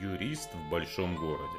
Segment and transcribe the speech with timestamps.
[0.00, 1.58] Юрист в большом городе.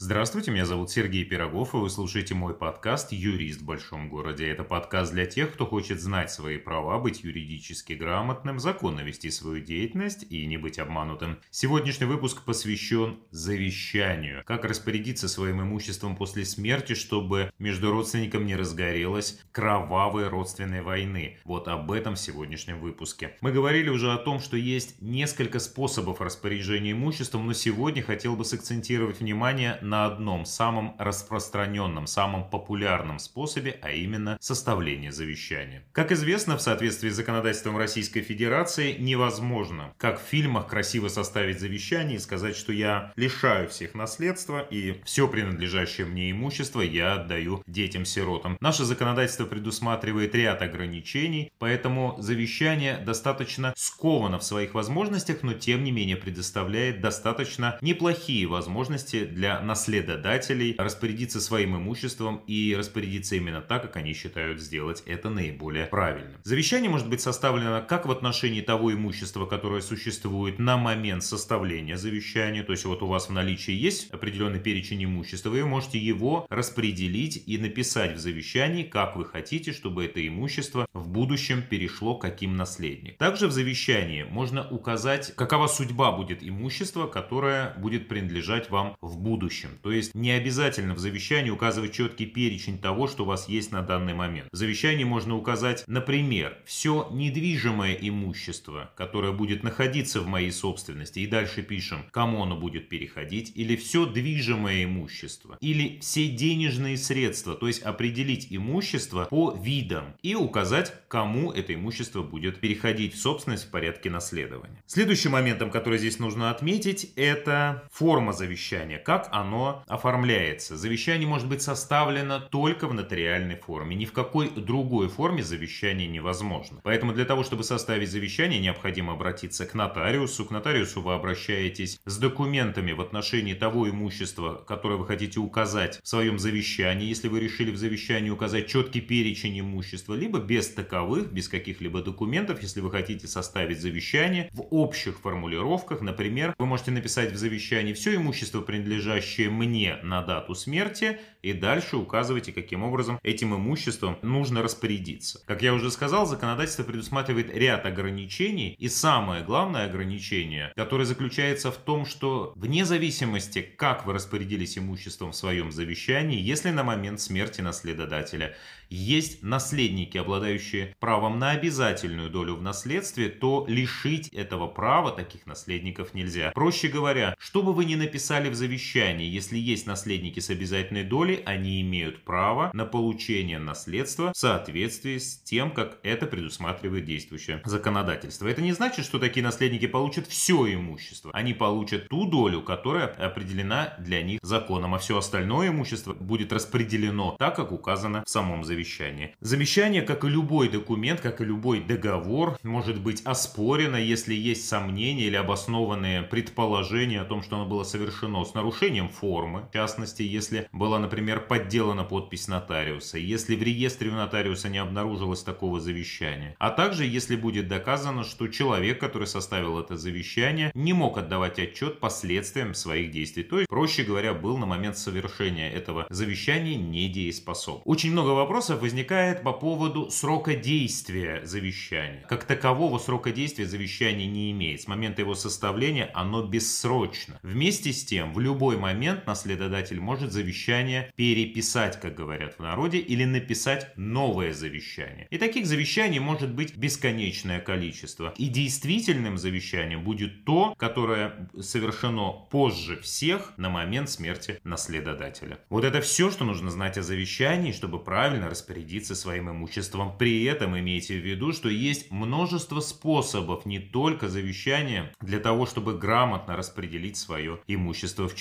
[0.00, 4.48] Здравствуйте, меня зовут Сергей Пирогов, и вы слушаете мой подкаст «Юрист в большом городе».
[4.48, 9.58] Это подкаст для тех, кто хочет знать свои права, быть юридически грамотным, законно вести свою
[9.60, 11.40] деятельность и не быть обманутым.
[11.50, 14.44] Сегодняшний выпуск посвящен завещанию.
[14.46, 21.38] Как распорядиться своим имуществом после смерти, чтобы между родственниками не разгорелась кровавой родственной войны.
[21.44, 23.36] Вот об этом в сегодняшнем выпуске.
[23.40, 28.44] Мы говорили уже о том, что есть несколько способов распоряжения имуществом, но сегодня хотел бы
[28.44, 35.82] сакцентировать внимание на одном самом распространенном, самом популярном способе, а именно составление завещания.
[35.92, 42.16] Как известно, в соответствии с законодательством Российской Федерации невозможно, как в фильмах, красиво составить завещание
[42.16, 48.56] и сказать, что я лишаю всех наследства и все принадлежащее мне имущество я отдаю детям-сиротам.
[48.60, 55.92] Наше законодательство предусматривает ряд ограничений, поэтому завещание достаточно сковано в своих возможностях, но тем не
[55.92, 63.82] менее предоставляет достаточно неплохие возможности для наследства наследодателей распорядиться своим имуществом и распорядиться именно так,
[63.82, 66.40] как они считают сделать это наиболее правильным.
[66.42, 72.64] Завещание может быть составлено как в отношении того имущества, которое существует на момент составления завещания,
[72.64, 77.40] то есть вот у вас в наличии есть определенный перечень имущества, вы можете его распределить
[77.46, 83.16] и написать в завещании, как вы хотите, чтобы это имущество в будущем перешло каким наследникам.
[83.18, 89.67] Также в завещании можно указать, какова судьба будет имущества, которое будет принадлежать вам в будущем
[89.68, 89.78] будущем.
[89.82, 93.82] То есть не обязательно в завещании указывать четкий перечень того, что у вас есть на
[93.82, 94.48] данный момент.
[94.52, 101.26] В завещании можно указать, например, все недвижимое имущество, которое будет находиться в моей собственности, и
[101.26, 107.66] дальше пишем, кому оно будет переходить, или все движимое имущество, или все денежные средства, то
[107.66, 113.70] есть определить имущество по видам и указать, кому это имущество будет переходить в собственность в
[113.70, 114.82] порядке наследования.
[114.86, 120.76] Следующим моментом, который здесь нужно отметить, это форма завещания, как оно оно оформляется.
[120.76, 123.96] Завещание может быть составлено только в нотариальной форме.
[123.96, 126.80] Ни в какой другой форме завещание невозможно.
[126.82, 130.44] Поэтому для того, чтобы составить завещание, необходимо обратиться к нотариусу.
[130.44, 136.08] К нотариусу вы обращаетесь с документами в отношении того имущества, которое вы хотите указать в
[136.08, 137.08] своем завещании.
[137.08, 142.62] Если вы решили в завещании указать четкий перечень имущества, либо без таковых, без каких-либо документов,
[142.62, 148.14] если вы хотите составить завещание в общих формулировках, например, вы можете написать в завещании все
[148.14, 155.40] имущество, принадлежащее мне на дату смерти, и дальше указывайте, каким образом этим имуществом нужно распорядиться.
[155.46, 161.76] Как я уже сказал, законодательство предусматривает ряд ограничений, и самое главное ограничение, которое заключается в
[161.76, 167.60] том, что вне зависимости, как вы распорядились имуществом в своем завещании, если на момент смерти
[167.60, 168.56] наследодателя
[168.90, 176.14] есть наследники, обладающие правом на обязательную долю в наследстве, то лишить этого права таких наследников
[176.14, 176.50] нельзя.
[176.54, 181.42] Проще говоря, что бы вы ни написали в завещании, если есть наследники с обязательной долей,
[181.44, 188.48] они имеют право на получение наследства в соответствии с тем, как это предусматривает действующее законодательство.
[188.48, 191.30] Это не значит, что такие наследники получат все имущество.
[191.34, 197.36] Они получат ту долю, которая определена для них законом, а все остальное имущество будет распределено
[197.38, 200.02] так, как указано в самом завещании завещание.
[200.02, 205.36] Как и любой документ, как и любой договор, может быть оспорено, если есть сомнения или
[205.36, 209.66] обоснованные предположения о том, что оно было совершено с нарушением формы.
[209.70, 215.42] В частности, если была, например, подделана подпись нотариуса, если в реестре у нотариуса не обнаружилось
[215.42, 216.56] такого завещания.
[216.58, 222.00] А также, если будет доказано, что человек, который составил это завещание, не мог отдавать отчет
[222.00, 223.42] последствиям своих действий.
[223.42, 227.82] То есть, проще говоря, был на момент совершения этого завещания недееспособен.
[227.84, 232.24] Очень много вопросов возникает по поводу срока действия завещания.
[232.28, 234.82] Как такового срока действия завещания не имеет.
[234.82, 237.38] С момента его составления оно бессрочно.
[237.42, 243.24] Вместе с тем, в любой момент наследодатель может завещание переписать, как говорят в народе, или
[243.24, 245.26] написать новое завещание.
[245.30, 248.34] И таких завещаний может быть бесконечное количество.
[248.36, 255.58] И действительным завещанием будет то, которое совершено позже всех на момент смерти наследодателя.
[255.68, 260.16] Вот это все, что нужно знать о завещании, чтобы правильно распорядиться своим имуществом.
[260.18, 265.96] При этом имейте в виду, что есть множество способов, не только завещания, для того, чтобы
[265.98, 268.28] грамотно распределить свое имущество.
[268.28, 268.34] В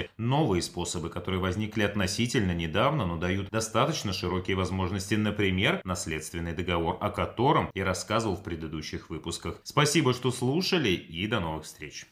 [0.00, 5.14] частности, новые способы, которые возникли относительно недавно, но дают достаточно широкие возможности.
[5.14, 9.60] Например, наследственный договор, о котором я рассказывал в предыдущих выпусках.
[9.64, 12.06] Спасибо, что слушали и до новых встреч.